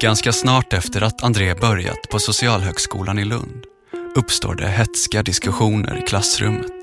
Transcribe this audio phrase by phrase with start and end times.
[0.00, 3.66] Ganska snart efter att André börjat på Socialhögskolan i Lund
[4.16, 6.75] uppstår det hetska diskussioner i klassrummet.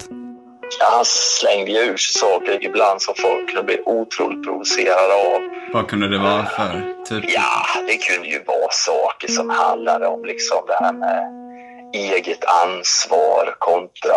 [0.80, 5.42] Han slängde ju ur sig saker ibland som folk kunde bli otroligt provocerade av.
[5.74, 7.24] Vad kunde det vara för typ?
[7.34, 11.44] Ja, det kunde ju vara saker som handlade om liksom det här med
[11.94, 14.16] eget ansvar kontra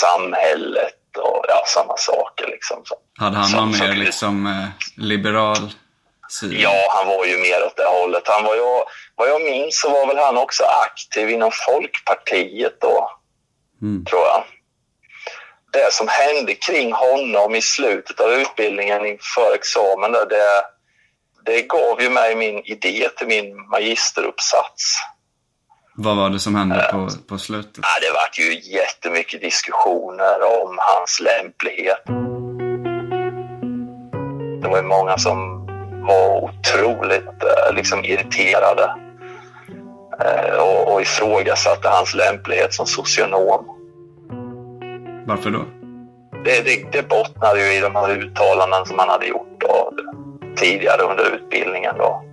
[0.00, 2.46] samhället och ja, samma saker.
[2.46, 2.82] Liksom.
[3.18, 5.72] Hade han någon mer liksom, eh, liberal
[6.28, 6.54] sida?
[6.58, 8.22] Ja, han var ju mer åt det hållet.
[8.26, 8.62] Han var ju,
[9.16, 13.10] vad jag minns så var väl han också aktiv inom Folkpartiet då,
[13.82, 14.04] mm.
[14.04, 14.44] tror jag
[15.78, 20.62] det som hände kring honom i slutet av utbildningen inför examen, där, det,
[21.44, 24.82] det gav ju mig min idé till min magisteruppsats.
[25.94, 27.78] Vad var det som hände på, på slutet?
[27.82, 32.02] Ja, det var ju jättemycket diskussioner om hans lämplighet.
[34.62, 35.66] Det var många som
[36.06, 38.94] var otroligt eh, liksom, irriterade
[40.24, 43.77] eh, och, och ifrågasatte hans lämplighet som socionom.
[45.28, 45.64] Varför då?
[46.44, 49.92] Det, det, det bottnade ju i de här uttalanden som han hade gjort då,
[50.56, 51.94] tidigare under utbildningen.
[51.98, 52.24] Då.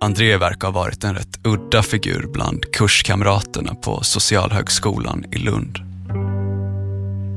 [0.00, 5.78] André verkar ha varit en rätt udda figur bland kurskamraterna på Socialhögskolan i Lund.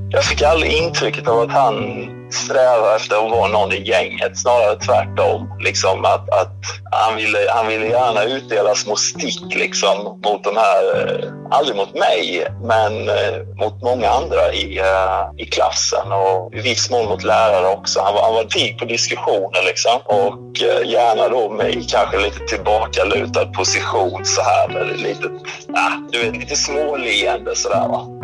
[0.10, 4.80] Jag fick aldrig intrycket av att han strävade efter att vara någon i gänget, snarare
[4.80, 5.58] tvärtom.
[5.60, 6.54] Liksom att, att
[6.92, 11.94] han, ville, han ville gärna utdela små stick liksom, mot de här, eh, aldrig mot
[11.94, 17.24] mig, men eh, mot många andra i, eh, i klassen och i viss mån mot
[17.24, 18.02] lärare också.
[18.02, 22.40] Han var, han var pigg på diskussioner liksom och eh, gärna då med kanske lite
[22.40, 25.26] tillbakalutad position så här med lite,
[25.70, 28.17] äh, du vet, lite småleende sådär va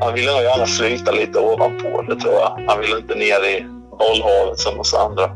[0.00, 2.64] han ville nog gärna flyta lite ovanpå det tror jag.
[2.68, 3.66] Han ville inte ner i
[3.98, 5.30] bollhavet som oss andra.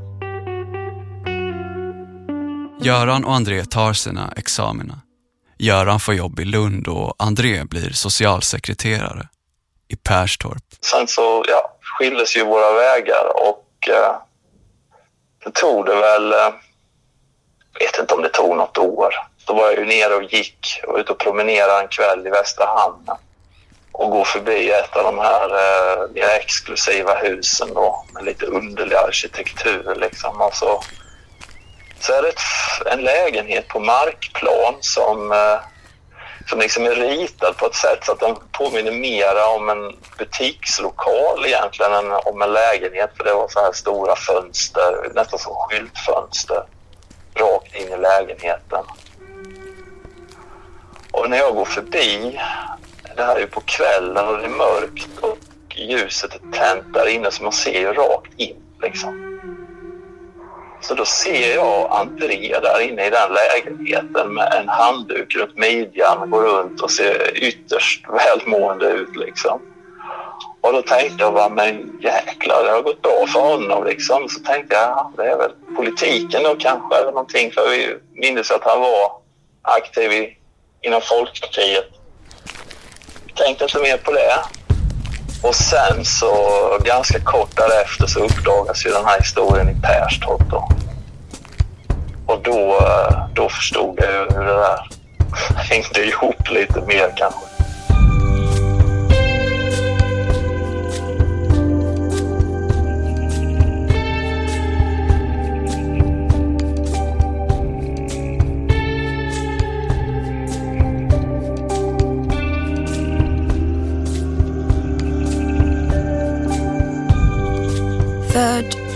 [2.81, 5.01] Göran och André tar sina examina.
[5.59, 9.29] Göran får jobb i Lund och André blir socialsekreterare
[9.89, 10.63] i Perstorp.
[10.81, 14.17] Sen så ja, skildes ju våra vägar och eh,
[15.45, 16.55] det tog det väl, eh,
[17.81, 19.15] vet inte om det tog något år.
[19.47, 22.67] Då var jag ju nere och gick och ute och promenerade en kväll i Västra
[22.67, 23.17] hamnen
[23.99, 28.97] och gå förbi ett av de här eh, mer exklusiva husen då, med lite underlig
[28.97, 29.95] arkitektur.
[29.95, 30.41] Liksom.
[30.41, 30.83] Och så,
[32.01, 32.41] så är det ett,
[32.87, 35.59] en lägenhet på markplan som, eh,
[36.51, 41.47] som liksom är ritad på ett sätt så att den påminner mera om en butikslokal
[41.47, 43.11] egentligen än om en lägenhet.
[43.17, 46.63] För det var så här stora fönster, nästan som skyltfönster,
[47.35, 48.85] rakt in i lägenheten.
[51.11, 52.41] Och när jag går förbi
[53.17, 55.39] det här är ju på kvällen och det är mörkt och
[55.77, 59.41] ljuset är tänt där inne så man ser ju rakt in liksom.
[60.81, 66.31] Så då ser jag André där inne i den lägenheten med en handduk runt midjan,
[66.31, 69.61] går runt och ser ytterst välmående ut liksom.
[70.61, 74.29] Och då tänkte jag bara, men jäklar, det har gått bra för honom liksom.
[74.29, 77.53] Så tänkte jag, det är väl politiken då kanske eller någonting.
[77.53, 79.13] För vi minns att han var
[79.63, 80.37] aktiv i,
[80.81, 81.97] inom Folkpartiet
[83.37, 84.39] tänkte inte mer på det.
[85.43, 86.33] Och sen så
[86.85, 90.69] ganska kort därefter så uppdagas ju den här historien i Perstorp då.
[92.27, 94.89] Och då, eh, då förstod jag ju hur det där
[95.57, 97.46] hängde ihop lite mer kanske.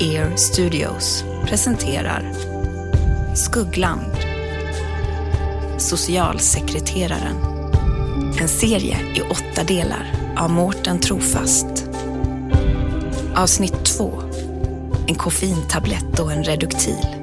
[0.00, 2.32] Ear Studios presenterar
[3.34, 4.16] Skuggland.
[5.78, 7.36] Socialsekreteraren.
[8.40, 11.88] En serie i åtta delar av Mårten Trofast.
[13.34, 14.22] Avsnitt 2
[15.08, 17.19] En koffeintablett och en reduktil.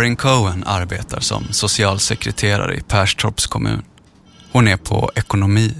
[0.00, 3.82] Karin Cohen arbetar som socialsekreterare i Perstorps kommun.
[4.52, 5.74] Hon är på ekonomi,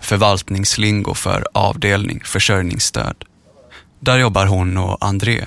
[0.00, 3.24] förvaltningslingo för avdelning försörjningsstöd.
[4.00, 5.46] Där jobbar hon och André,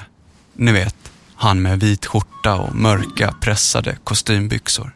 [0.54, 0.96] ni vet,
[1.36, 4.96] han med vit skjorta och mörka pressade kostymbyxor.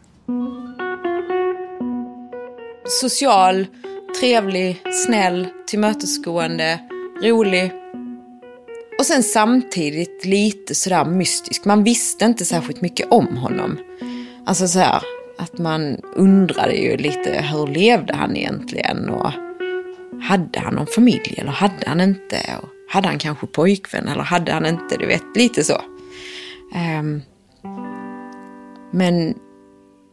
[3.00, 3.66] Social,
[4.20, 6.78] trevlig, snäll, tillmötesgående,
[7.22, 7.72] rolig.
[8.98, 11.64] Och sen samtidigt lite sådär mystisk.
[11.64, 13.78] Man visste inte särskilt mycket om honom.
[14.46, 15.02] Alltså så här,
[15.38, 19.32] att man undrade ju lite hur levde han egentligen och
[20.22, 22.36] hade han någon familj eller hade han inte?
[22.62, 24.96] Och hade han kanske pojkvän eller hade han inte?
[24.98, 25.80] Du vet, lite så.
[27.00, 27.22] Um,
[28.90, 29.34] men,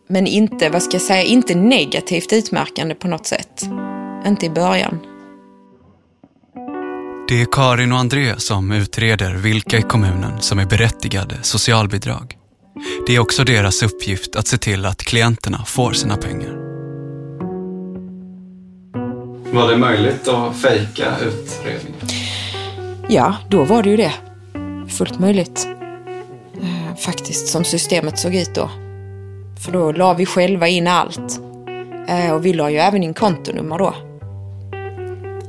[0.08, 3.64] men inte, vad ska jag säga, inte negativt utmärkande på något sätt.
[4.28, 5.00] Inte i början.
[7.30, 12.38] Det är Karin och André som utreder vilka i kommunen som är berättigade socialbidrag.
[13.08, 16.52] Det är också deras uppgift att se till att klienterna får sina pengar.
[19.54, 22.08] Var det möjligt att fejka utredningen?
[23.10, 24.14] Ja, då var det ju det.
[24.90, 25.68] Fullt möjligt.
[26.62, 28.70] Eh, faktiskt, som systemet såg ut då.
[29.66, 31.40] För då la vi själva in allt.
[32.08, 34.09] Eh, och vi la ju även in kontonummer då.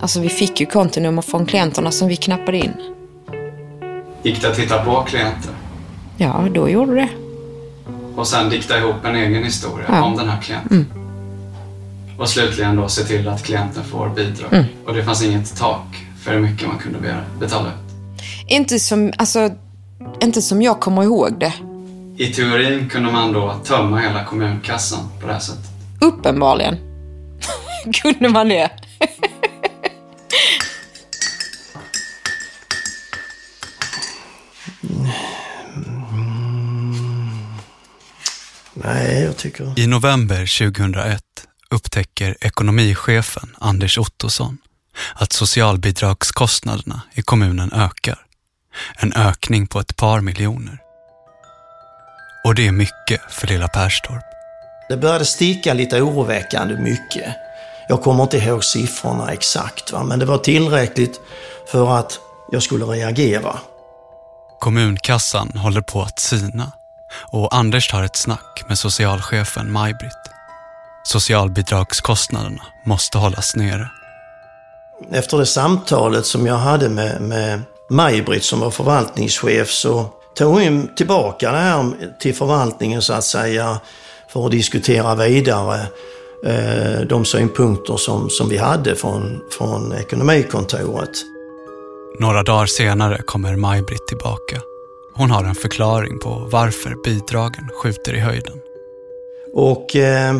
[0.00, 2.72] Alltså vi fick ju kontonummer från klienterna som vi knappade in.
[4.22, 5.50] Gick det att titta på klienter?
[6.16, 7.08] Ja, då gjorde det.
[8.16, 10.02] Och sen dikta ihop en egen historia Ja.
[10.04, 10.86] om den här klienten?
[12.18, 14.64] Och slutligen då se till att klienten får bidrag.
[14.86, 16.98] Och det fanns inget tak för hur mycket man kunde
[17.40, 17.74] betala ut.
[18.48, 19.50] Inte som, alltså,
[20.22, 21.52] inte som jag kommer ihåg det.
[22.16, 25.70] I teorin kunde man då tömma hela kommunkassan på det här sättet.
[26.00, 26.76] Uppenbarligen.
[28.02, 28.70] Kunde man det?
[38.84, 39.78] Nej, jag tycker...
[39.78, 41.22] I november 2001
[41.70, 44.58] upptäcker ekonomichefen Anders Ottosson
[45.14, 48.18] att socialbidragskostnaderna i kommunen ökar.
[48.98, 50.78] En ökning på ett par miljoner.
[52.44, 54.22] Och det är mycket för lilla Perstorp.
[54.88, 57.34] Det började sticka lite oroväckande mycket.
[57.88, 60.04] Jag kommer inte ihåg siffrorna exakt, va?
[60.04, 61.20] men det var tillräckligt
[61.70, 62.18] för att
[62.52, 63.58] jag skulle reagera.
[64.60, 66.72] Kommunkassan håller på att sina
[67.12, 70.12] och Anders tar ett snack med socialchefen Maj-Britt.
[71.04, 73.90] Socialbidragskostnaderna måste hållas nere.
[75.12, 80.94] Efter det samtalet som jag hade med, med Maj-Britt som var förvaltningschef så tog hon
[80.96, 83.80] tillbaka det här till förvaltningen så att säga
[84.28, 85.80] för att diskutera vidare
[86.46, 91.10] eh, de synpunkter som, som vi hade från, från ekonomikontoret.
[92.18, 94.60] Några dagar senare kommer Maj-Britt tillbaka.
[95.20, 98.60] Hon har en förklaring på varför bidragen skjuter i höjden.
[99.54, 100.36] Och eh,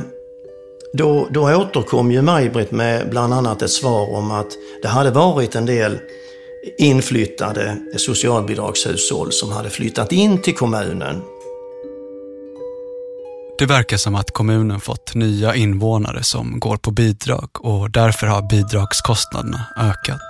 [0.93, 4.47] då, då återkom ju Maj-Britt med bland annat ett svar om att
[4.83, 5.99] det hade varit en del
[6.79, 11.23] inflyttade socialbidragshushåll som hade flyttat in till kommunen.
[13.59, 18.43] Det verkar som att kommunen fått nya invånare som går på bidrag och därför har
[18.43, 20.21] bidragskostnaderna ökat.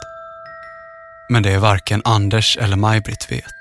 [1.28, 3.60] Men det är varken Anders eller Maj-Britt vet.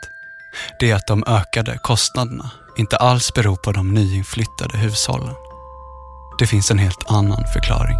[0.80, 5.36] Det är att de ökade kostnaderna inte alls beror på de nyinflyttade hushållen.
[6.40, 7.98] Det finns en helt annan förklaring.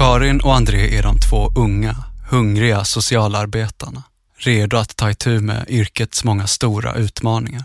[0.00, 1.96] Karin och André är de två unga,
[2.30, 4.02] hungriga socialarbetarna,
[4.36, 7.64] redo att ta itu med yrkets många stora utmaningar.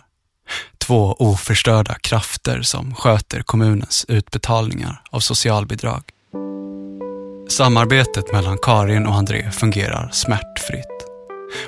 [0.77, 6.03] Två oförstörda krafter som sköter kommunens utbetalningar av socialbidrag.
[7.49, 10.85] Samarbetet mellan Karin och André fungerar smärtfritt.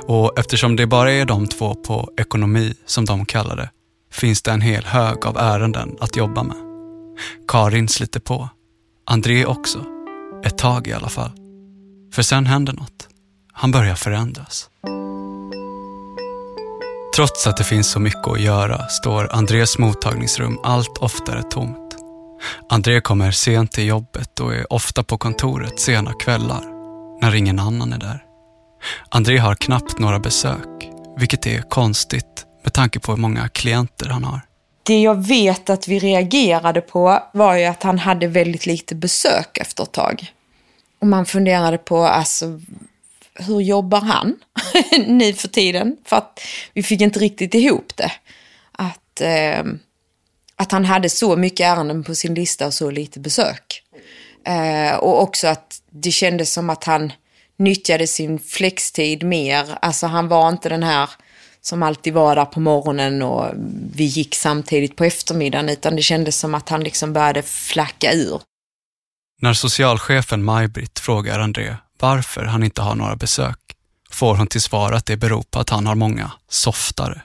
[0.07, 3.69] Och eftersom det bara är de två på ekonomi, som de kallar det,
[4.12, 6.57] finns det en hel hög av ärenden att jobba med.
[7.48, 8.50] Karin sliter på.
[9.05, 9.86] André också.
[10.46, 11.31] Ett tag i alla fall.
[12.13, 13.07] För sen händer något.
[13.53, 14.69] Han börjar förändras.
[17.15, 21.87] Trots att det finns så mycket att göra står Andrés mottagningsrum allt oftare tomt.
[22.70, 26.62] André kommer sent till jobbet och är ofta på kontoret sena kvällar,
[27.22, 28.24] när ingen annan är där.
[29.10, 34.24] André har knappt några besök, vilket är konstigt med tanke på hur många klienter han
[34.24, 34.41] har.
[34.84, 39.58] Det jag vet att vi reagerade på var ju att han hade väldigt lite besök
[39.58, 40.34] efter ett tag.
[41.00, 42.62] Och man funderade på, alltså,
[43.34, 44.36] hur jobbar han
[45.08, 45.98] nu för tiden?
[46.06, 46.39] För att
[46.74, 48.12] vi fick inte riktigt ihop det.
[48.72, 49.63] Att, eh,
[50.57, 53.83] att han hade så mycket ärenden på sin lista och så lite besök.
[54.45, 57.11] Eh, och också att det kändes som att han
[57.57, 59.77] nyttjade sin flextid mer.
[59.81, 61.09] Alltså han var inte den här
[61.61, 63.45] som alltid var där på morgonen och
[63.93, 68.41] vi gick samtidigt på eftermiddagen, utan det kändes som att han liksom började flacka ur.
[69.41, 73.59] När socialchefen Maj-Britt frågar André varför han inte har några besök
[74.09, 77.21] får hon till svar att det beror på att han har många softare.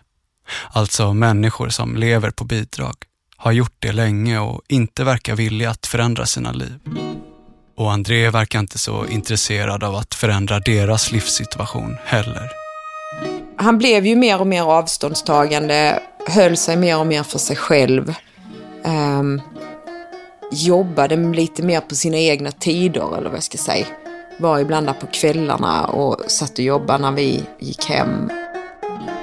[0.71, 2.95] Alltså människor som lever på bidrag,
[3.43, 6.79] har gjort det länge och inte verkar villiga att förändra sina liv.
[7.77, 12.51] Och André verkar inte så intresserad av att förändra deras livssituation heller.
[13.57, 18.15] Han blev ju mer och mer avståndstagande, höll sig mer och mer för sig själv.
[18.85, 19.41] Um,
[20.53, 23.87] jobbade lite mer på sina egna tider, eller vad jag ska säga.
[24.39, 28.31] Var ibland där på kvällarna och satt och jobbade när vi gick hem.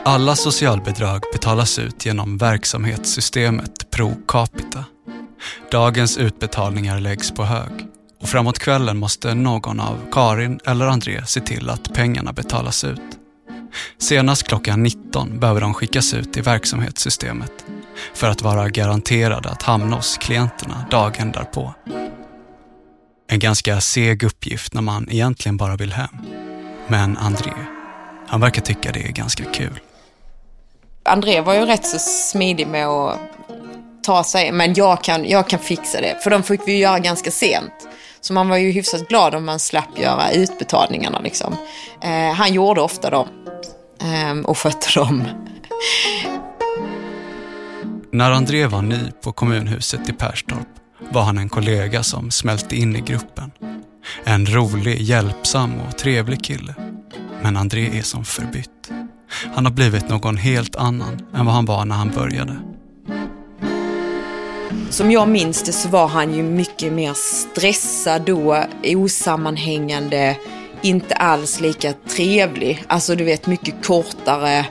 [0.03, 4.85] Alla socialbidrag betalas ut genom verksamhetssystemet Pro Capita.
[5.71, 7.87] Dagens utbetalningar läggs på hög
[8.21, 13.01] och framåt kvällen måste någon av Karin eller André se till att pengarna betalas ut.
[13.97, 17.51] Senast klockan 19 behöver de skickas ut i verksamhetssystemet
[18.13, 21.73] för att vara garanterade att hamna hos klienterna dagen därpå.
[23.27, 26.17] En ganska seg uppgift när man egentligen bara vill hem.
[26.87, 27.53] Men André,
[28.27, 29.79] han verkar tycka det är ganska kul.
[31.03, 33.19] André var ju rätt så smidig med att
[34.03, 36.23] ta sig, men jag kan, jag kan fixa det.
[36.23, 37.73] För de fick vi ju göra ganska sent.
[38.21, 41.55] Så man var ju hyfsat glad om man slapp göra utbetalningarna liksom.
[42.01, 43.27] Eh, han gjorde ofta dem
[44.01, 45.23] eh, och skötte dem.
[48.11, 50.67] När André var ny på kommunhuset i Perstorp
[50.99, 53.51] var han en kollega som smälte in i gruppen.
[54.23, 56.75] En rolig, hjälpsam och trevlig kille.
[57.41, 58.78] Men André är som förbytt.
[59.53, 62.55] Han har blivit någon helt annan än vad han var när han började.
[64.89, 70.37] Som jag minns det så var han ju mycket mer stressad då, osammanhängande,
[70.81, 72.83] inte alls lika trevlig.
[72.87, 74.65] Alltså du vet mycket kortare,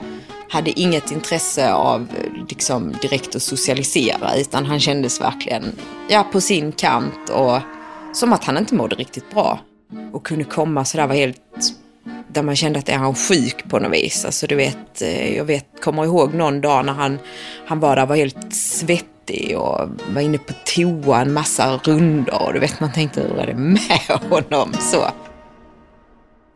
[0.49, 2.07] hade inget intresse av
[2.49, 5.63] liksom direkt att socialisera utan han kändes verkligen
[6.09, 7.59] ja, på sin kant och
[8.13, 9.59] som att han inte mådde riktigt bra.
[10.13, 11.37] Och kunde komma sådär var helt
[12.33, 14.25] där man kände att är han sjuk på något vis.
[14.25, 17.19] Alltså du vet, eh, jag vet, kommer ihåg någon dag när han,
[17.67, 22.53] han var där var helt svettig och var inne på toa en massa rundor och
[22.53, 25.11] du vet man tänkte hur är det med honom så.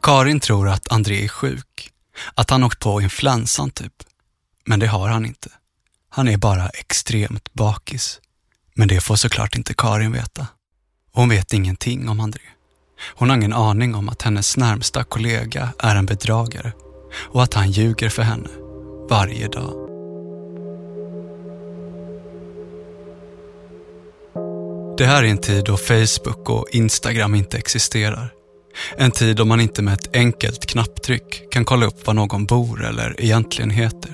[0.01, 1.89] Karin tror att André är sjuk.
[2.35, 3.93] Att han åkt på influensan typ.
[4.65, 5.49] Men det har han inte.
[6.09, 8.19] Han är bara extremt bakis.
[8.73, 10.47] Men det får såklart inte Karin veta.
[11.11, 12.41] Hon vet ingenting om André.
[13.07, 16.72] Hon har ingen aning om att hennes närmsta kollega är en bedragare
[17.29, 18.50] och att han ljuger för henne
[19.10, 19.83] varje dag.
[24.98, 28.33] Det här är en tid då Facebook och Instagram inte existerar.
[28.98, 32.86] En tid då man inte med ett enkelt knapptryck kan kolla upp var någon bor
[32.86, 34.12] eller egentligen heter.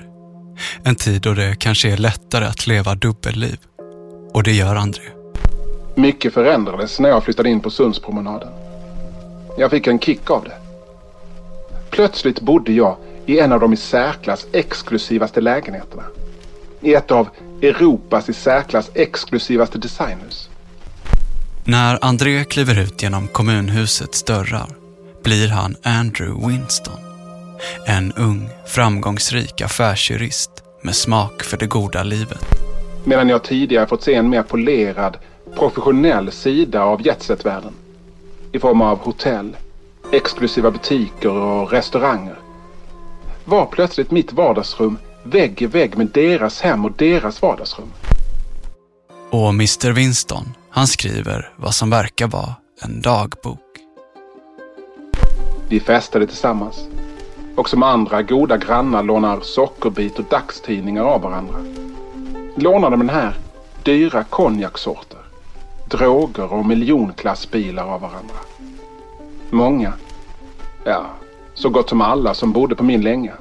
[0.83, 3.57] En tid då det kanske är lättare att leva dubbelliv.
[4.33, 5.03] Och det gör André.
[5.95, 8.68] Mycket förändrades när jag flyttade in på Sundspromenaden.
[9.59, 10.57] Jag fick en kick av det.
[11.89, 16.03] Plötsligt bodde jag i en av de i särklass exklusivaste lägenheterna.
[16.81, 17.29] I ett av
[17.61, 20.49] Europas i särklass exklusivaste designhus.
[21.63, 24.69] När André kliver ut genom kommunhusets dörrar
[25.23, 26.99] blir han Andrew Winston.
[27.87, 30.51] En ung, framgångsrik affärsjurist
[30.83, 32.45] med smak för det goda livet.
[33.03, 35.17] Medan jag tidigare fått se en mer polerad,
[35.55, 37.73] professionell sida av jetset-världen
[38.51, 39.57] i form av hotell,
[40.11, 42.35] exklusiva butiker och restauranger
[43.45, 47.91] var plötsligt mitt vardagsrum vägg i vägg med deras hem och deras vardagsrum.
[49.29, 53.59] Och Mr Winston, han skriver vad som verkar vara en dagbok.
[55.69, 56.87] Vi festade tillsammans.
[57.55, 61.55] Och som andra goda grannar lånar sockerbit och dagstidningar av varandra.
[62.55, 63.33] Lånade den här
[63.83, 65.18] dyra konjaksorter
[65.89, 68.35] droger och miljonklassbilar av varandra.
[69.49, 69.93] Många,
[70.83, 71.05] ja,
[71.53, 73.33] så gott som alla som bodde på min länga,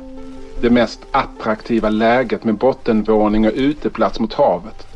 [0.61, 4.87] det mest attraktiva läget med bottenvåning och uteplats mot havet,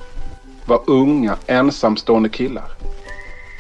[0.67, 2.71] var unga ensamstående killar.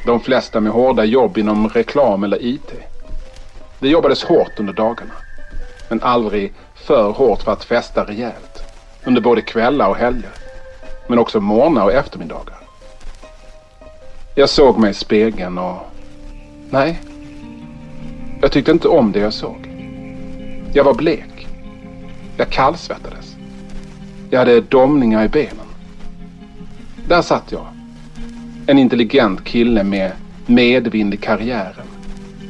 [0.06, 2.72] De flesta med hårda jobb inom reklam eller IT.
[3.78, 5.14] Det jobbades hårt under dagarna.
[5.88, 8.62] Men aldrig för hårt för att festa rejält.
[9.04, 10.30] Under både kvällar och helger.
[11.08, 12.61] Men också morgnar och eftermiddagar.
[14.34, 15.76] Jag såg mig i spegeln och...
[16.70, 17.00] Nej.
[18.40, 19.68] Jag tyckte inte om det jag såg.
[20.74, 21.48] Jag var blek.
[22.36, 23.36] Jag kallsvettades.
[24.30, 25.66] Jag hade domningar i benen.
[27.08, 27.66] Där satt jag.
[28.66, 30.12] En intelligent kille med
[30.46, 31.86] medvind i karriären.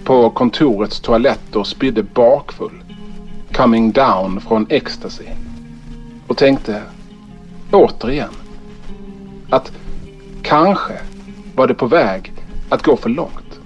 [0.05, 2.83] På kontorets toalett och spydde bakfull.
[3.53, 5.27] Coming down från ecstasy.
[6.27, 6.83] Och tänkte,
[7.71, 8.35] återigen,
[9.51, 9.73] att
[10.43, 10.95] kanske
[11.55, 12.33] var det på väg
[12.69, 13.61] att gå för långt.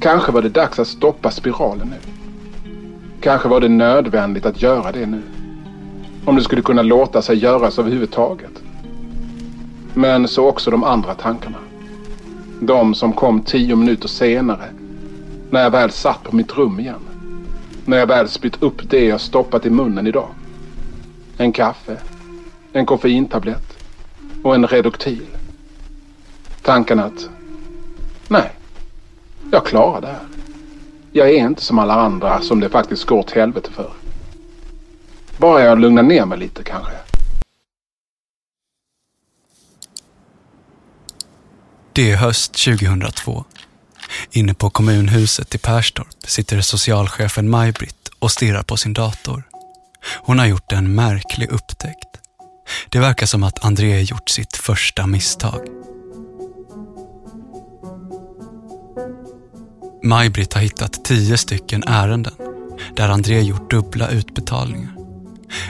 [0.00, 2.10] Kanske var det dags att stoppa spiralen nu.
[3.20, 5.22] Kanske var det nödvändigt att göra det nu.
[6.24, 8.62] Om det skulle kunna låta sig göras överhuvudtaget.
[9.94, 11.58] Men så också de andra tankarna.
[12.60, 14.64] De som kom tio minuter senare.
[15.50, 17.00] När jag väl satt på mitt rum igen.
[17.84, 20.28] När jag väl spytt upp det jag stoppat i munnen idag.
[21.36, 21.96] En kaffe.
[22.72, 23.76] En koffeintablett.
[24.42, 25.37] Och en Reduktil.
[26.68, 27.28] Tanken att
[28.28, 28.52] nej,
[29.52, 30.26] jag klarar det här.
[31.12, 33.92] Jag är inte som alla andra som det faktiskt går åt helvete för.
[35.36, 36.92] Bara jag lugnar ner mig lite kanske.
[41.92, 43.44] Det är höst 2002.
[44.30, 49.42] Inne på kommunhuset i Perstorp sitter socialchefen Maj-Britt och stirrar på sin dator.
[50.16, 52.08] Hon har gjort en märklig upptäckt.
[52.88, 55.87] Det verkar som att André gjort sitt första misstag.
[60.02, 62.34] Maj-Britt har hittat tio stycken ärenden
[62.96, 64.94] där André gjort dubbla utbetalningar.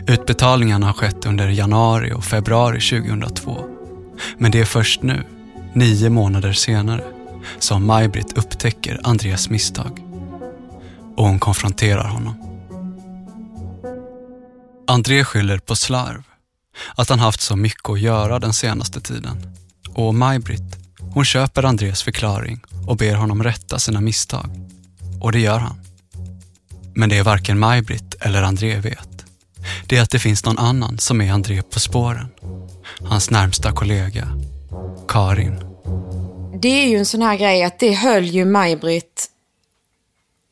[0.07, 3.65] Utbetalningarna har skett under januari och februari 2002.
[4.39, 5.25] Men det är först nu,
[5.73, 7.05] nio månader senare,
[7.59, 10.03] som Maj-Britt upptäcker Andreas misstag.
[11.17, 12.35] Och hon konfronterar honom.
[14.87, 16.23] André skyller på slarv,
[16.95, 19.55] att han haft så mycket att göra den senaste tiden.
[19.95, 20.77] Och Maj-Britt,
[21.15, 24.51] hon köper Andrés förklaring och ber honom rätta sina misstag.
[25.21, 25.81] Och det gör han.
[26.95, 29.25] Men det är varken Maj-Britt eller André vet.
[29.87, 32.29] Det är att det finns någon annan som är André på spåren.
[33.01, 34.29] Hans närmsta kollega,
[35.09, 35.55] Karin.
[36.63, 39.27] Det är ju en sån här grej att det höll ju Maj-Britt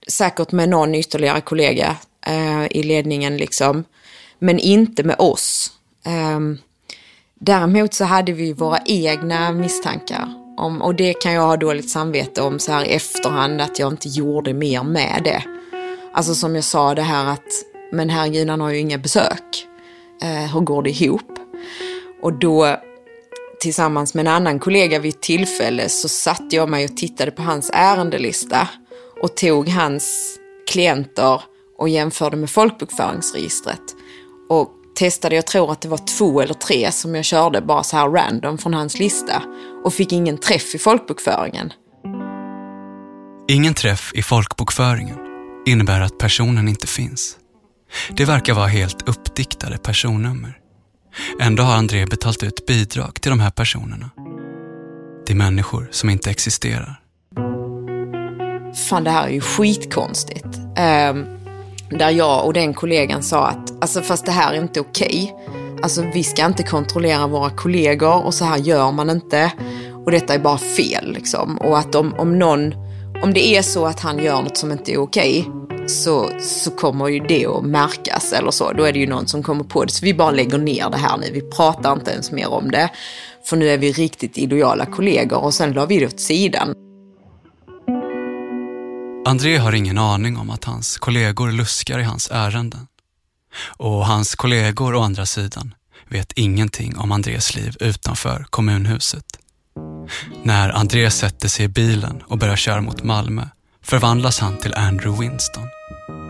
[0.08, 1.96] säkert med någon ytterligare kollega
[2.26, 3.84] eh, i ledningen liksom.
[4.38, 5.70] Men inte med oss.
[6.04, 6.40] Eh,
[7.34, 10.45] däremot så hade vi våra egna misstankar.
[10.56, 13.92] Om, och det kan jag ha dåligt samvete om så här i efterhand att jag
[13.92, 15.42] inte gjorde mer med det.
[16.12, 17.46] Alltså som jag sa det här att,
[17.92, 19.66] men herregud han har ju inga besök.
[20.22, 21.38] Eh, hur går det ihop?
[22.22, 22.76] Och då
[23.60, 27.42] tillsammans med en annan kollega vid ett tillfälle så satte jag mig och tittade på
[27.42, 28.68] hans ärendelista
[29.22, 30.36] och tog hans
[30.70, 31.42] klienter
[31.78, 33.82] och jämförde med folkbokföringsregistret.
[34.48, 37.96] Och testade, jag tror att det var två eller tre som jag körde bara så
[37.96, 39.42] här random från hans lista
[39.84, 41.72] och fick ingen träff i folkbokföringen.
[43.48, 45.18] Ingen träff i folkbokföringen
[45.66, 47.36] innebär att personen inte finns.
[48.10, 50.58] Det verkar vara helt uppdiktade personnummer.
[51.40, 54.10] Ändå har André betalt ut bidrag till de här personerna.
[55.26, 57.00] Till människor som inte existerar.
[58.88, 60.46] Fan, det här är ju skitkonstigt.
[60.46, 61.45] Um,
[61.90, 65.34] där jag och den kollegan sa att, alltså fast det här är inte okej.
[65.82, 69.52] Alltså vi ska inte kontrollera våra kollegor och så här gör man inte.
[70.04, 71.58] Och detta är bara fel liksom.
[71.58, 72.74] Och att om, om någon,
[73.22, 75.48] om det är så att han gör något som inte är okej,
[75.86, 78.72] så, så kommer ju det att märkas eller så.
[78.72, 79.92] Då är det ju någon som kommer på det.
[79.92, 81.26] Så vi bara lägger ner det här nu.
[81.32, 82.90] Vi pratar inte ens mer om det.
[83.44, 86.74] För nu är vi riktigt illojala kollegor och sen la vi det åt sidan.
[89.26, 92.86] André har ingen aning om att hans kollegor luskar i hans ärenden.
[93.66, 95.74] Och hans kollegor å andra sidan
[96.08, 99.24] vet ingenting om Andrés liv utanför kommunhuset.
[100.42, 103.48] När André sätter sig i bilen och börjar köra mot Malmö
[103.82, 105.68] förvandlas han till Andrew Winston.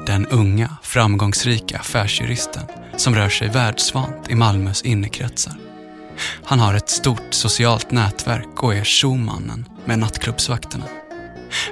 [0.06, 2.64] Den unga, framgångsrika affärsjuristen
[2.96, 5.54] som rör sig världsvant i Malmös innekretsar.
[6.44, 10.84] Han har ett stort socialt nätverk och är showmannen med nattklubbsvakterna.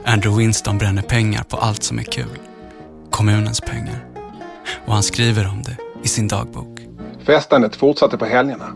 [0.05, 2.39] Andrew Winston bränner pengar på allt som är kul.
[3.11, 4.05] Kommunens pengar.
[4.87, 6.81] Och han skriver om det i sin dagbok.
[7.27, 8.75] Festandet fortsatte på helgerna.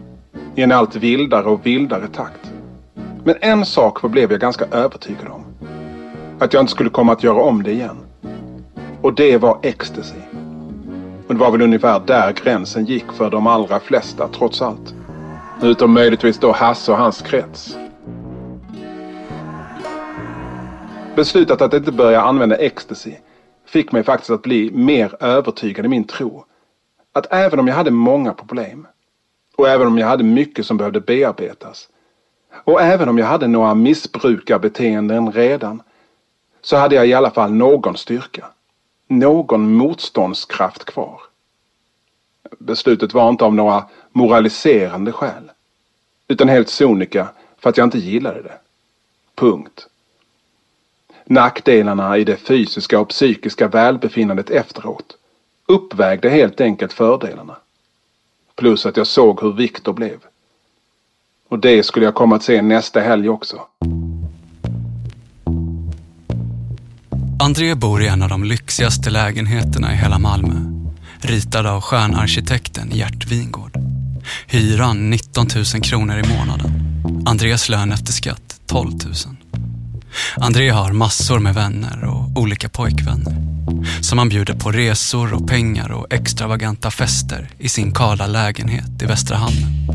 [0.57, 2.53] I en allt vildare och vildare takt.
[3.25, 5.45] Men en sak förblev jag ganska övertygad om.
[6.39, 7.97] Att jag inte skulle komma att göra om det igen.
[9.03, 10.19] Och det var ecstasy.
[11.29, 14.95] Och det var väl ungefär där gränsen gick för de allra flesta trots allt.
[15.63, 17.77] Utom möjligtvis då Hasse och hans krets.
[21.19, 23.13] Beslutet att inte börja använda ecstasy
[23.65, 26.45] fick mig faktiskt att bli mer övertygad i min tro.
[27.13, 28.87] Att även om jag hade många problem
[29.57, 31.89] och även om jag hade mycket som behövde bearbetas
[32.65, 35.83] och även om jag hade några missbrukarbeteenden redan
[36.61, 38.47] så hade jag i alla fall någon styrka.
[39.07, 41.21] Någon motståndskraft kvar.
[42.59, 45.51] Beslutet var inte av några moraliserande skäl.
[46.29, 47.29] Utan helt sonika
[47.59, 48.59] för att jag inte gillade det.
[49.35, 49.89] Punkt.
[51.31, 55.17] Nackdelarna i det fysiska och psykiska välbefinnandet efteråt
[55.67, 57.57] uppvägde helt enkelt fördelarna.
[58.57, 60.19] Plus att jag såg hur Viktor blev.
[61.49, 63.61] Och det skulle jag komma att se nästa helg också.
[67.43, 70.55] André bor i en av de lyxigaste lägenheterna i hela Malmö.
[71.21, 73.73] Ritad av stjärnarkitekten Gert Wingård.
[74.47, 76.71] Hyran 19 000 kronor i månaden.
[77.27, 79.38] Andrés lön efter skatt 12 000.
[80.37, 83.37] André har massor med vänner och olika pojkvänner.
[84.01, 89.07] Som han bjuder på resor och pengar och extravaganta fester i sin kala lägenhet i
[89.07, 89.89] Västra Hamnen.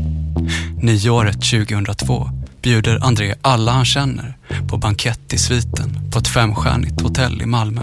[0.82, 2.30] Nyåret 2002
[2.62, 4.36] bjuder André alla han känner
[4.68, 7.82] på bankett i sviten på ett femstjärnigt hotell i Malmö.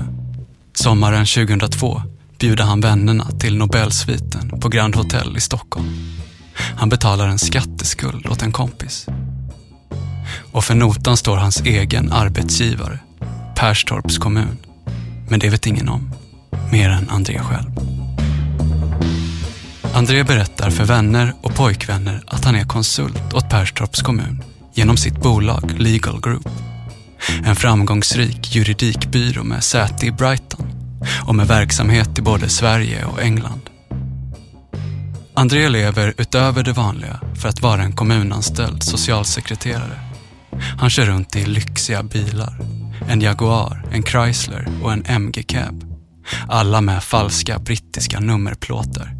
[0.74, 2.02] Sommaren 2002
[2.40, 5.88] bjuder han vännerna till Nobelsviten på Grand Hotel i Stockholm.
[6.54, 9.08] Han betalar en skatteskuld åt en kompis.
[10.52, 13.00] Och för notan står hans egen arbetsgivare,
[13.56, 14.58] Perstorps kommun.
[15.30, 16.12] Men det vet ingen om,
[16.72, 17.72] mer än André själv.
[19.94, 25.22] André berättar för vänner och pojkvänner att han är konsult åt Perstorps kommun genom sitt
[25.22, 26.50] bolag Legal Group.
[27.46, 30.68] En framgångsrik juridikbyrå med säte i Brighton
[31.28, 33.62] och med verksamhet i både Sverige och England.
[35.34, 40.11] André lever utöver det vanliga för att vara en kommunanställd socialsekreterare.
[40.78, 42.60] Han kör runt i lyxiga bilar.
[43.08, 45.84] En Jaguar, en Chrysler och en MG Cab.
[46.48, 49.16] Alla med falska brittiska nummerplåtar.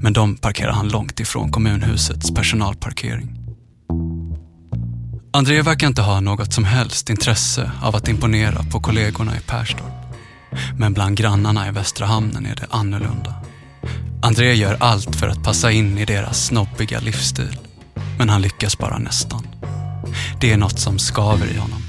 [0.00, 3.44] Men de parkerar han långt ifrån kommunhusets personalparkering.
[5.32, 10.04] André verkar inte ha något som helst intresse av att imponera på kollegorna i Perstorp.
[10.78, 13.34] Men bland grannarna i Västra Hamnen är det annorlunda.
[14.22, 17.58] André gör allt för att passa in i deras snobbiga livsstil.
[18.18, 19.46] Men han lyckas bara nästan.
[20.40, 21.82] Det är något som skaver i honom.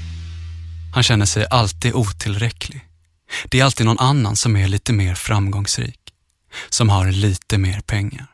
[0.94, 2.80] Han känner sig alltid otillräcklig.
[3.48, 6.00] Det är alltid någon annan som är lite mer framgångsrik.
[6.68, 8.26] Som har lite mer pengar.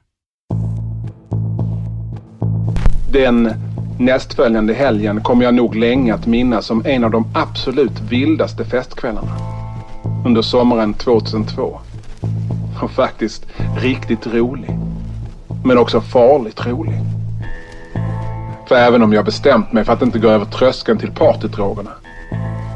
[3.13, 3.55] Den
[3.99, 9.37] nästföljande helgen kommer jag nog länge att minnas som en av de absolut vildaste festkvällarna.
[10.27, 11.81] Under sommaren 2002.
[12.83, 13.47] Och faktiskt
[13.79, 14.71] riktigt rolig.
[15.65, 17.22] Men också farligt rolig.
[18.73, 21.91] För även om jag bestämt mig för att inte gå över tröskeln till partydrogerna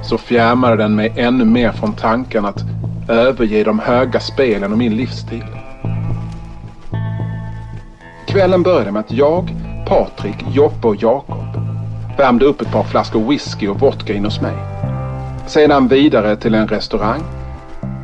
[0.02, 2.64] så fjärmade den mig ännu mer från tanken att
[3.08, 5.44] överge de höga spelen och min livsstil.
[8.26, 9.54] Kvällen började med att jag,
[9.88, 11.46] Patrik, Joppe och Jakob
[12.18, 14.56] värmde upp ett par flaskor whisky och vodka in hos mig.
[15.46, 17.22] Sedan vidare till en restaurang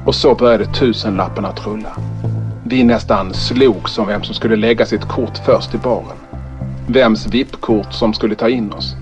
[0.06, 1.96] och så började tusenlapparna att rulla.
[2.64, 6.31] Vi nästan slogs om vem som skulle lägga sitt kort först i baren.
[6.86, 8.96] Vems VIP-kort som skulle ta in oss.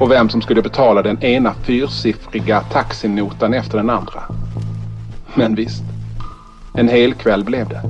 [0.00, 4.22] Och vem som skulle betala den ena fyrsiffriga taxinotan efter den andra.
[5.34, 5.82] Men visst,
[6.74, 7.82] en hel kväll blev det.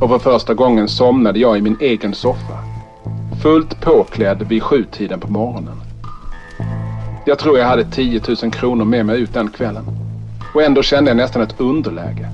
[0.00, 2.58] Och för första gången somnade jag i min egen soffa.
[3.42, 5.80] Fullt påklädd vid sjutiden på morgonen.
[7.26, 9.84] Jag tror jag hade 10 000 kronor med mig ut den kvällen.
[10.54, 12.28] Och ändå kände jag nästan ett underläge.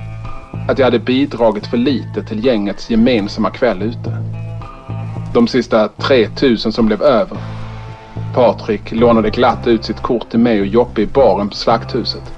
[0.69, 4.42] Att jag hade bidragit för lite till gängets gemensamma kväll ute.
[5.35, 7.39] De sista 3000 som blev över.
[8.35, 12.33] Patrik lånade glatt ut sitt kort till mig och Joppe i baren på Slakthuset.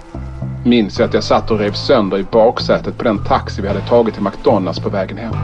[0.65, 3.81] Minns jag att jag satt och rev sönder i baksätet på den taxi vi hade
[3.81, 5.35] tagit till McDonalds på vägen hem.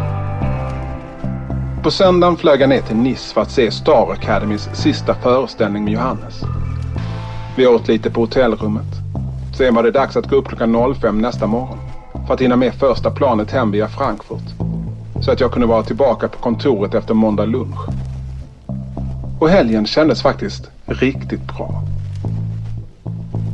[1.82, 5.92] På söndagen flög jag ner till Nice för att se Star Academys sista föreställning med
[5.92, 6.40] Johannes.
[7.56, 8.86] Vi åt lite på hotellrummet.
[9.58, 11.78] Sen var det dags att gå upp klockan 05 nästa morgon
[12.26, 14.79] för att hinna med första planet hem via Frankfurt.
[15.20, 17.88] Så att jag kunde vara tillbaka på kontoret efter måndag lunch.
[19.40, 21.82] Och helgen kändes faktiskt riktigt bra.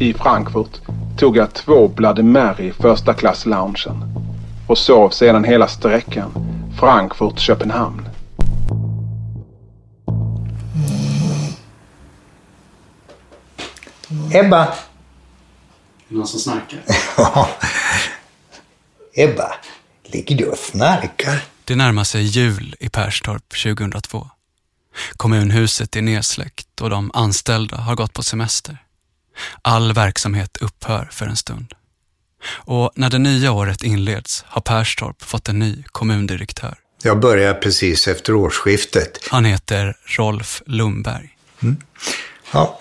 [0.00, 0.80] I Frankfurt
[1.18, 4.02] tog jag två Bloody Mary första klass loungen
[4.66, 6.32] och sov sedan hela sträckan
[6.80, 8.08] Frankfurt-Köpenhamn.
[14.32, 14.62] Ebba.
[14.62, 14.68] Är
[16.08, 16.80] det någon som snarkar?
[19.14, 19.54] Ebba.
[20.04, 21.55] Ligger du och snarkar?
[21.66, 24.30] Det närmar sig jul i Perstorp 2002.
[25.16, 28.78] Kommunhuset är nedsläckt och de anställda har gått på semester.
[29.62, 31.74] All verksamhet upphör för en stund.
[32.48, 36.78] Och när det nya året inleds har Perstorp fått en ny kommundirektör.
[37.02, 39.18] Jag börjar precis efter årsskiftet.
[39.30, 41.36] Han heter Rolf Lundberg.
[41.62, 41.76] Mm.
[42.52, 42.78] Ja.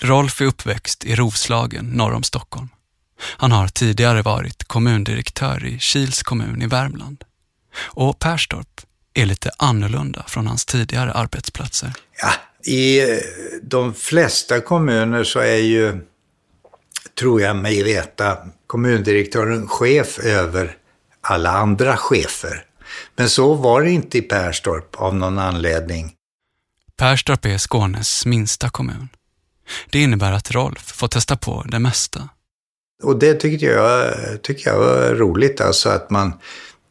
[0.00, 2.68] Rolf är uppväxt i Roslagen norr om Stockholm.
[3.22, 7.24] Han har tidigare varit kommundirektör i Kils kommun i Värmland.
[7.76, 8.80] Och Perstorp
[9.14, 11.92] är lite annorlunda från hans tidigare arbetsplatser.
[12.22, 12.32] Ja,
[12.72, 13.18] I eh,
[13.62, 16.00] de flesta kommuner så är ju,
[17.18, 20.76] tror jag mig veta, kommundirektören chef över
[21.20, 22.64] alla andra chefer.
[23.16, 26.12] Men så var det inte i Perstorp av någon anledning.
[26.96, 29.08] Perstorp är Skånes minsta kommun.
[29.90, 32.28] Det innebär att Rolf får testa på det mesta.
[33.02, 36.32] Och det tyckte jag, tycker jag var roligt, alltså att man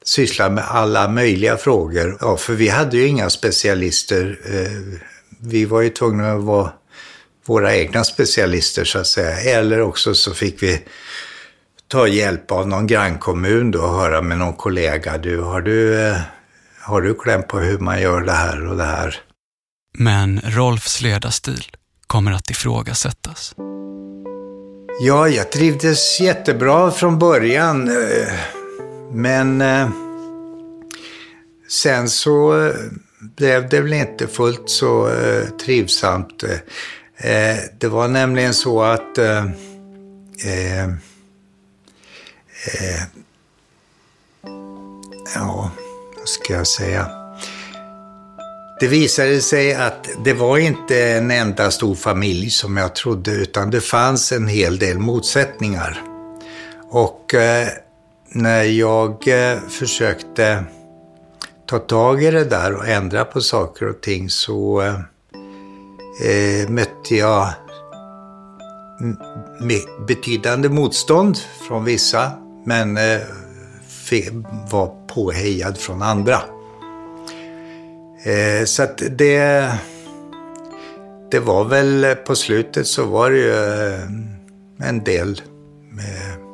[0.06, 2.18] sysslar med alla möjliga frågor.
[2.22, 4.40] Ja, för vi hade ju inga specialister.
[4.46, 5.00] Eh,
[5.40, 6.72] vi var ju tvungna att vara
[7.46, 9.58] våra egna specialister så att säga.
[9.60, 10.82] Eller också så fick vi
[11.88, 15.18] ta hjälp av någon grannkommun då och höra med någon kollega.
[15.18, 16.18] Du, har du, eh,
[16.80, 19.20] har du kläm på hur man gör det här och det här?
[19.98, 21.64] Men Rolfs ledarstil
[22.08, 23.56] kommer att ifrågasättas.
[25.02, 27.90] Ja, jag trivdes jättebra från början.
[29.13, 29.89] Men eh,
[31.69, 32.76] sen så eh,
[33.19, 36.43] blev det väl inte fullt så eh, trivsamt.
[37.17, 39.17] Eh, det var nämligen så att
[42.63, 43.04] Eh,
[45.36, 45.71] ja,
[46.17, 47.08] vad ska jag säga?
[48.80, 53.71] Det visade sig att det var inte en enda stor familj som jag trodde, utan
[53.71, 56.02] det fanns en hel del motsättningar.
[56.89, 57.67] Och eh,
[58.34, 60.63] när jag eh, försökte
[61.65, 64.96] ta tag i det där och ändra på saker och ting så eh,
[66.28, 67.48] eh mötte jag
[70.08, 72.32] betydande motstånd från vissa
[72.65, 73.22] men eh,
[74.72, 76.41] var påhejad från andra.
[78.24, 79.72] Eh, så att det,
[81.32, 85.41] det var väl eh, på slutet så var det ju eh, en del,
[86.00, 86.51] eh,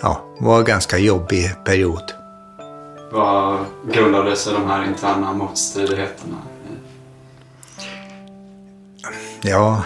[0.00, 2.12] ja, var en ganska jobbig period.
[3.12, 3.58] Vad
[3.92, 6.36] grundade sig de här interna motstridigheterna
[9.42, 9.84] Ja,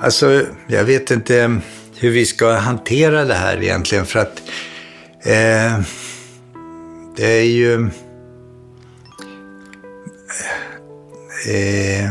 [0.00, 1.60] alltså jag vet inte
[1.98, 4.06] hur vi ska hantera det här egentligen.
[4.06, 4.42] För att
[5.22, 5.80] eh,
[7.16, 7.90] det är ju...
[11.48, 12.10] Eh,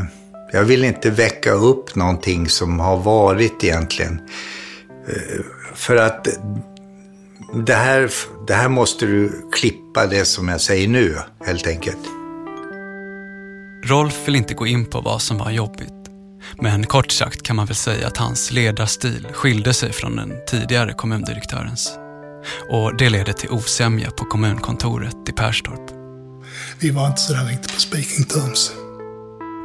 [0.53, 4.21] jag vill inte väcka upp någonting som har varit egentligen.
[5.07, 5.41] Eh,
[5.73, 6.27] för att
[7.53, 8.11] det här,
[8.47, 12.07] det här måste du klippa det som jag säger nu, helt enkelt.
[13.85, 15.93] Rolf vill inte gå in på vad som var jobbigt.
[16.61, 20.93] Men kort sagt kan man väl säga att hans ledarstil skilde sig från den tidigare
[20.93, 21.91] kommundirektörens.
[22.69, 25.91] Och det ledde till osämja på kommunkontoret i Perstorp.
[26.79, 28.71] Vi var inte sådär riktigt på speaking terms.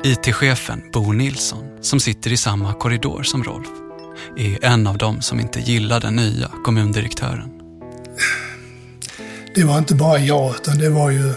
[0.05, 3.69] IT-chefen Bo Nilsson, som sitter i samma korridor som Rolf,
[4.37, 7.56] är en av dem som inte gillar den nya kommundirektören.
[9.55, 11.35] Det var inte bara jag, utan det var ju...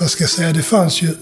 [0.00, 1.14] Vad ska jag säga, det fanns ju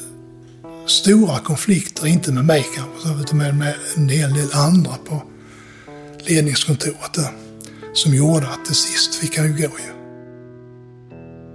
[0.87, 5.23] stora konflikter, inte med mig kanske, utan med, med en hel del andra på
[6.19, 7.31] ledningskontoret där.
[7.93, 9.93] Som gjorde att till sist fick han ju gå ju.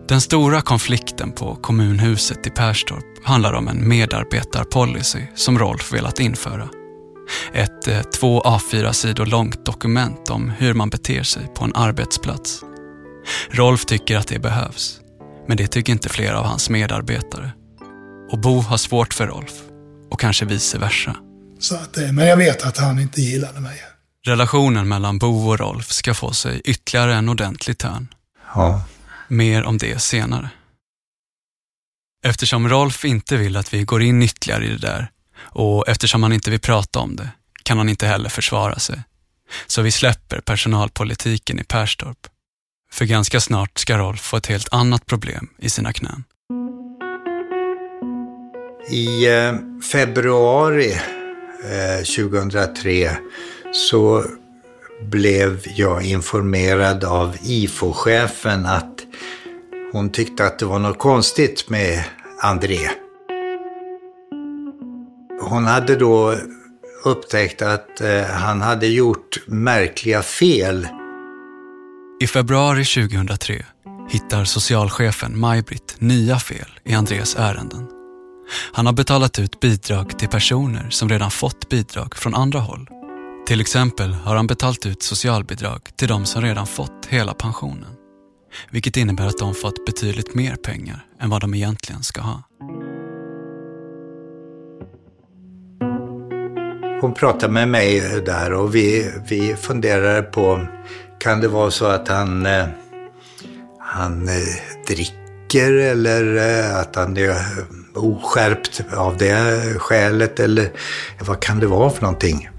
[0.07, 6.69] Den stora konflikten på kommunhuset i Perstorp handlar om en medarbetarpolicy som Rolf velat införa.
[7.53, 12.61] Ett eh, två A4-sidor långt dokument om hur man beter sig på en arbetsplats.
[13.49, 14.99] Rolf tycker att det behövs,
[15.47, 17.51] men det tycker inte flera av hans medarbetare.
[18.31, 19.53] Och Bo har svårt för Rolf.
[20.09, 21.15] Och kanske vice versa.
[21.59, 23.77] Så att, eh, men jag vet att han inte gillade mig.
[24.25, 28.07] Relationen mellan Bo och Rolf ska få sig ytterligare en ordentlig törn.
[28.55, 28.83] Ja.
[29.27, 30.49] Mer om det senare.
[32.25, 36.33] Eftersom Rolf inte vill att vi går in ytterligare i det där och eftersom han
[36.33, 37.29] inte vill prata om det
[37.63, 39.03] kan han inte heller försvara sig.
[39.67, 42.27] Så vi släpper personalpolitiken i Perstorp.
[42.91, 46.23] För ganska snart ska Rolf få ett helt annat problem i sina knän.
[48.89, 49.53] I eh,
[49.91, 50.91] februari
[51.63, 53.17] eh, 2003
[53.73, 54.25] så
[55.01, 58.99] blev jag informerad av IFO-chefen att
[59.91, 62.03] hon tyckte att det var något konstigt med
[62.41, 62.89] André.
[65.49, 66.35] Hon hade då
[67.03, 70.87] upptäckt att eh, han hade gjort märkliga fel.
[72.21, 73.65] I februari 2003
[74.09, 77.87] hittar socialchefen Maj-Britt nya fel i Andreas ärenden.
[78.73, 82.87] Han har betalat ut bidrag till personer som redan fått bidrag från andra håll.
[83.47, 87.93] Till exempel har han betalat ut socialbidrag till de som redan fått hela pensionen.
[88.71, 92.43] Vilket innebär att de fått betydligt mer pengar än vad de egentligen ska ha.
[97.01, 100.67] Hon pratade med mig där och vi, vi funderade på,
[101.19, 102.65] kan det vara så att han, eh,
[103.79, 104.33] han eh,
[104.87, 107.35] dricker eller eh, att han är
[107.95, 110.69] oskärpt av det skälet eller
[111.19, 112.49] vad kan det vara för någonting?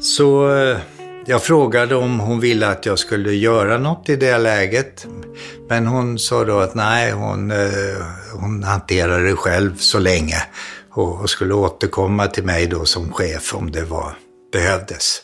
[0.00, 0.50] Så
[1.26, 5.06] jag frågade om hon ville att jag skulle göra något i det läget.
[5.68, 7.52] Men hon sa då att nej, hon,
[8.32, 10.36] hon hanterar det själv så länge
[11.00, 14.14] och skulle återkomma till mig då som chef om det var,
[14.52, 15.22] behövdes.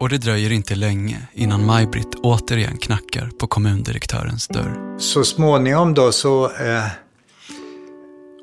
[0.00, 4.98] Och det dröjer inte länge innan Maj-Britt återigen knackar på kommundirektörens dörr.
[4.98, 6.84] Så småningom då så eh,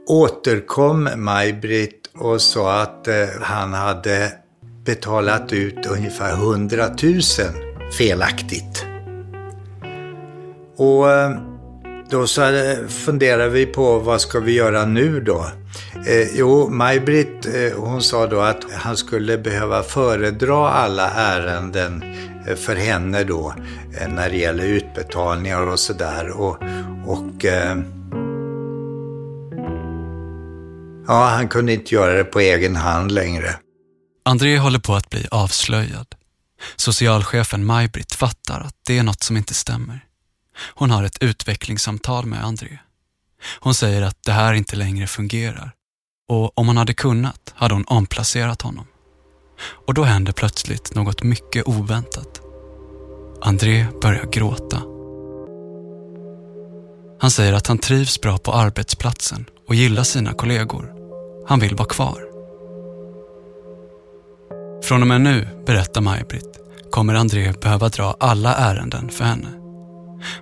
[0.07, 4.31] återkom Maj-Britt och sa att eh, han hade
[4.85, 7.21] betalat ut ungefär 100 000
[7.97, 8.85] felaktigt.
[10.77, 11.48] Och eh,
[12.09, 15.45] då så eh, funderade vi på vad ska vi göra nu då?
[16.07, 22.03] Eh, jo, Maj-Britt eh, hon sa då att han skulle behöva föredra alla ärenden
[22.47, 23.53] eh, för henne då
[24.01, 26.29] eh, när det gäller utbetalningar och sådär.
[26.29, 26.57] Och,
[27.05, 27.77] och eh,
[31.07, 33.55] ja, han kunde inte göra det på egen hand längre.
[34.25, 36.07] André håller på att bli avslöjad.
[36.75, 40.08] Socialchefen Maj-Britt fattar att det är något som inte stämmer.
[40.61, 42.77] Hon har ett utvecklingssamtal med André.
[43.59, 45.71] Hon säger att det här inte längre fungerar
[46.29, 48.85] och om hon hade kunnat hade hon omplacerat honom.
[49.87, 52.41] Och då händer plötsligt något mycket oväntat.
[53.41, 54.81] André börjar gråta.
[57.21, 60.93] Han säger att han trivs bra på arbetsplatsen och gillar sina kollegor.
[61.47, 62.25] Han vill vara kvar.
[64.83, 66.59] Från och med nu, berättar Maj-Britt,
[66.91, 69.58] kommer André behöva dra alla ärenden för henne.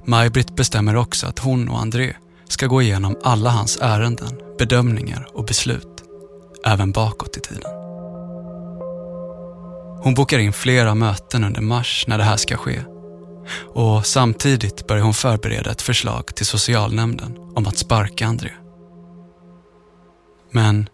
[0.05, 2.13] Maj-Britt bestämmer också att hon och André
[2.47, 6.03] ska gå igenom alla hans ärenden, bedömningar och beslut,
[6.65, 7.71] även bakåt i tiden.
[10.03, 12.81] Hon bokar in flera möten under mars när det här ska ske
[13.73, 18.51] och samtidigt börjar hon förbereda ett förslag till socialnämnden om att sparka André.
[20.51, 20.89] Men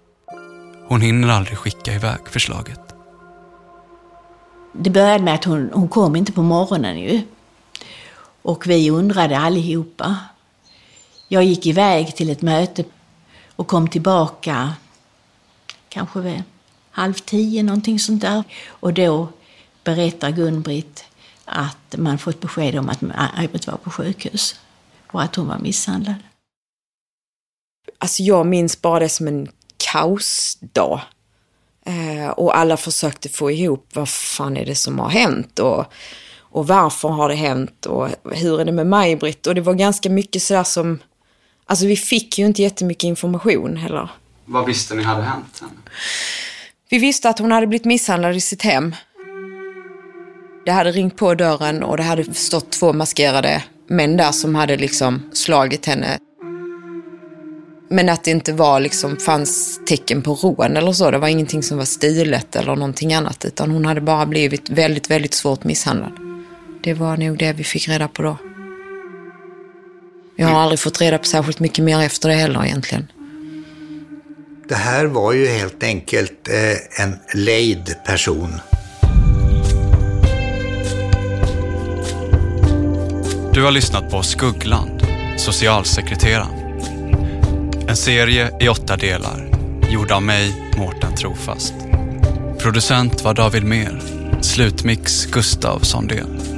[0.87, 2.79] hon hinner aldrig skicka iväg förslaget.
[4.73, 7.21] Det började med att hon, hon kom inte på morgonen ju.
[8.43, 10.17] Och vi undrade allihopa.
[11.27, 12.83] Jag gick iväg till ett möte
[13.55, 14.73] och kom tillbaka
[15.89, 16.43] kanske vid
[16.91, 18.43] halv tio, någonting sånt där.
[18.67, 19.27] Och då
[19.83, 21.03] berättar Gun-Britt
[21.45, 24.55] att man fått besked om att Maj-Britt var på sjukhus
[25.07, 26.15] och att hon var misshandlad.
[27.97, 31.01] Alltså jag minns bara det som en kaosdag.
[31.85, 35.85] Eh, och alla försökte få ihop vad fan är det som har hänt och
[36.53, 39.47] och varför har det hänt och hur är det med Maj-Britt?
[39.47, 40.99] Och det var ganska mycket sådär som,
[41.65, 44.09] alltså vi fick ju inte jättemycket information heller.
[44.45, 45.73] Vad visste ni hade hänt henne?
[46.89, 48.95] Vi visste att hon hade blivit misshandlad i sitt hem.
[50.65, 54.77] Det hade ringt på dörren och det hade stått två maskerade män där som hade
[54.77, 56.17] liksom slagit henne.
[57.89, 61.11] Men att det inte var liksom, fanns tecken på rån eller så.
[61.11, 63.45] Det var ingenting som var stilet eller någonting annat.
[63.45, 66.22] Utan hon hade bara blivit väldigt, väldigt svårt misshandlad.
[66.83, 68.37] Det var nog det vi fick reda på då.
[70.35, 73.07] Jag har aldrig fått reda på särskilt mycket mer efter det heller egentligen.
[74.69, 78.53] Det här var ju helt enkelt eh, en lejd person.
[83.53, 86.81] Du har lyssnat på Skuggland, socialsekreteraren.
[87.87, 89.49] En serie i åtta delar,
[89.91, 91.73] gjord av mig, Mårten Trofast.
[92.59, 94.01] Producent var David Mer,
[94.41, 96.52] slutmix Gustav Sondén.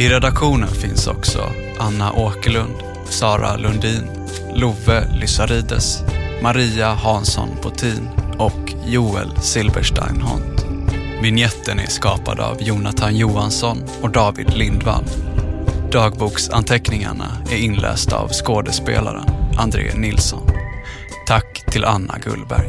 [0.00, 2.74] I redaktionen finns också Anna Åkerlund,
[3.04, 4.10] Sara Lundin,
[4.54, 6.02] Love Lysarides,
[6.42, 10.66] Maria Hansson Botin och Joel Silberstein Hont.
[11.22, 15.04] Vignetten är skapad av Jonathan Johansson och David Lindvall.
[15.92, 20.50] Dagboksanteckningarna är inlästa av skådespelaren André Nilsson.
[21.26, 22.68] Tack till Anna Gullberg.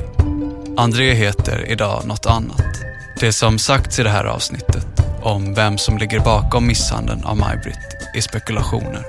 [0.78, 2.82] André heter idag något annat.
[3.20, 7.98] Det som sagts i det här avsnittet om vem som ligger bakom misshandeln av Maj-Britt
[8.16, 9.06] är spekulationer.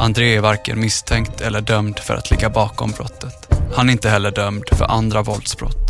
[0.00, 3.48] André är varken misstänkt eller dömd för att ligga bakom brottet.
[3.74, 5.81] Han är inte heller dömd för andra våldsbrott.